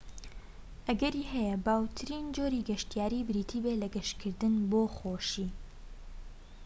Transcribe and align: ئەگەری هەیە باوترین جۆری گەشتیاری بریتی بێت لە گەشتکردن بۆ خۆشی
ئەگەری 0.87 1.29
هەیە 1.33 1.55
باوترین 1.65 2.25
جۆری 2.35 2.65
گەشتیاری 2.69 3.25
بریتی 3.27 3.59
بێت 3.63 3.77
لە 3.83 3.87
گەشتکردن 3.95 4.53
بۆ 4.69 4.81
خۆشی 4.95 5.49